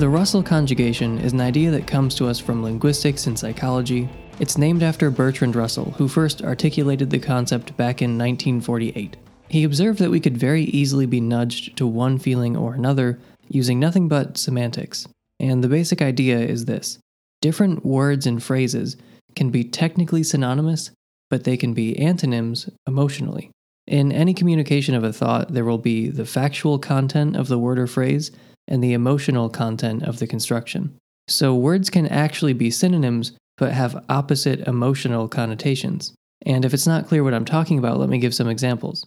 [0.00, 4.08] The Russell conjugation is an idea that comes to us from linguistics and psychology.
[4.38, 9.18] It's named after Bertrand Russell, who first articulated the concept back in 1948.
[9.50, 13.78] He observed that we could very easily be nudged to one feeling or another using
[13.78, 15.06] nothing but semantics.
[15.38, 16.98] And the basic idea is this
[17.42, 18.96] different words and phrases
[19.36, 20.92] can be technically synonymous,
[21.28, 23.50] but they can be antonyms emotionally.
[23.86, 27.78] In any communication of a thought, there will be the factual content of the word
[27.78, 28.30] or phrase
[28.70, 30.96] and the emotional content of the construction.
[31.28, 36.14] So words can actually be synonyms but have opposite emotional connotations.
[36.46, 39.06] And if it's not clear what I'm talking about, let me give some examples.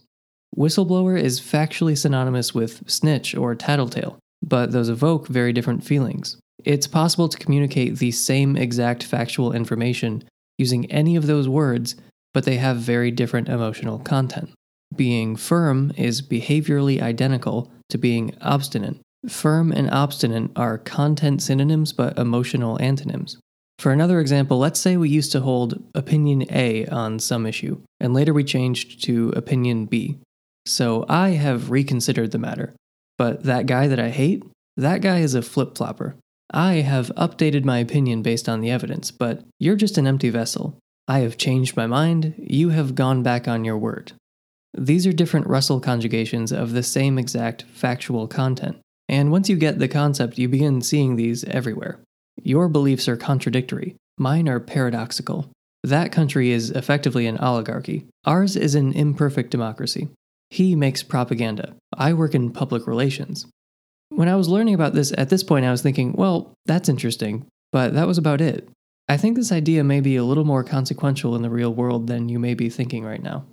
[0.56, 6.36] Whistleblower is factually synonymous with snitch or tattletale, but those evoke very different feelings.
[6.64, 10.22] It's possible to communicate the same exact factual information
[10.56, 11.96] using any of those words,
[12.32, 14.50] but they have very different emotional content.
[14.94, 18.96] Being firm is behaviorally identical to being obstinate.
[19.28, 23.38] Firm and obstinate are content synonyms but emotional antonyms.
[23.78, 28.14] For another example, let's say we used to hold opinion A on some issue, and
[28.14, 30.18] later we changed to opinion B.
[30.66, 32.74] So I have reconsidered the matter.
[33.18, 34.42] But that guy that I hate,
[34.76, 36.16] that guy is a flip flopper.
[36.52, 40.78] I have updated my opinion based on the evidence, but you're just an empty vessel.
[41.06, 44.12] I have changed my mind, you have gone back on your word.
[44.76, 48.78] These are different Russell conjugations of the same exact factual content.
[49.08, 52.00] And once you get the concept, you begin seeing these everywhere.
[52.42, 55.50] Your beliefs are contradictory, mine are paradoxical.
[55.82, 58.06] That country is effectively an oligarchy.
[58.24, 60.08] Ours is an imperfect democracy.
[60.48, 61.74] He makes propaganda.
[61.96, 63.46] I work in public relations.
[64.08, 67.46] When I was learning about this at this point, I was thinking, well, that's interesting,
[67.72, 68.68] but that was about it.
[69.08, 72.28] I think this idea may be a little more consequential in the real world than
[72.28, 73.44] you may be thinking right now.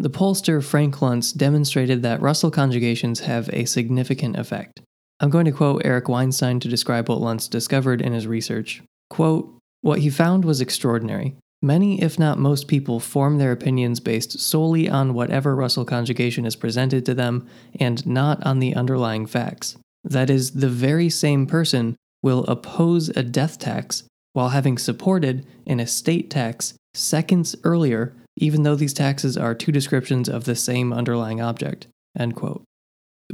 [0.00, 4.80] The pollster Frank Luntz demonstrated that Russell conjugations have a significant effect.
[5.20, 8.82] I'm going to quote Eric Weinstein to describe what Luntz discovered in his research.
[9.10, 11.34] Quote, What he found was extraordinary.
[11.60, 16.54] Many, if not most people, form their opinions based solely on whatever Russell conjugation is
[16.54, 17.48] presented to them
[17.80, 19.76] and not on the underlying facts.
[20.04, 24.04] That is, the very same person will oppose a death tax
[24.34, 30.28] while having supported an estate tax seconds earlier, even though these taxes are two descriptions
[30.28, 31.88] of the same underlying object.
[32.16, 32.62] End quote.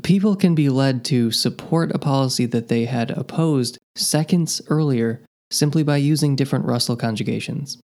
[0.03, 5.83] People can be led to support a policy that they had opposed seconds earlier simply
[5.85, 7.79] by using different Russell conjugations.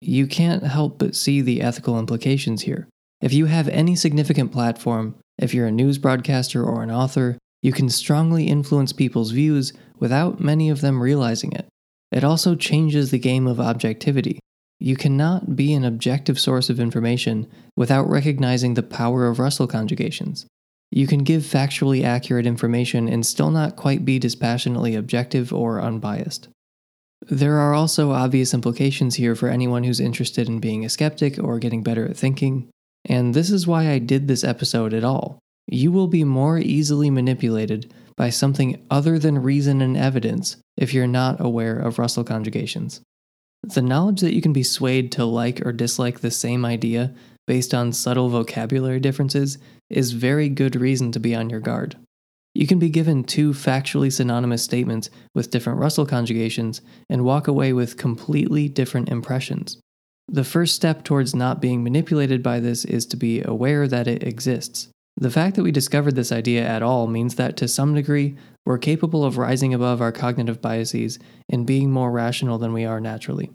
[0.00, 2.88] You can't help but see the ethical implications here.
[3.20, 7.72] If you have any significant platform, if you're a news broadcaster or an author, you
[7.72, 11.68] can strongly influence people's views without many of them realizing it.
[12.10, 14.40] It also changes the game of objectivity.
[14.80, 20.44] You cannot be an objective source of information without recognizing the power of Russell conjugations.
[20.94, 26.48] You can give factually accurate information and still not quite be dispassionately objective or unbiased.
[27.30, 31.58] There are also obvious implications here for anyone who's interested in being a skeptic or
[31.58, 32.68] getting better at thinking,
[33.06, 35.38] and this is why I did this episode at all.
[35.66, 41.06] You will be more easily manipulated by something other than reason and evidence if you're
[41.06, 43.00] not aware of Russell conjugations.
[43.62, 47.14] The knowledge that you can be swayed to like or dislike the same idea
[47.46, 49.58] based on subtle vocabulary differences
[49.90, 51.96] is very good reason to be on your guard.
[52.54, 57.72] You can be given two factually synonymous statements with different Russell conjugations and walk away
[57.72, 59.78] with completely different impressions.
[60.28, 64.22] The first step towards not being manipulated by this is to be aware that it
[64.22, 64.88] exists.
[65.16, 68.78] The fact that we discovered this idea at all means that to some degree, we're
[68.78, 71.18] capable of rising above our cognitive biases
[71.50, 73.50] and being more rational than we are naturally.